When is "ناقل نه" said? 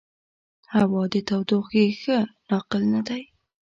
2.49-3.01